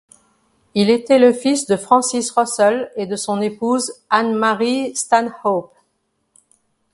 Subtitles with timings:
[0.73, 5.75] Il était le fils de Francis Russell et de son épouse Anne-Marie Stanhope.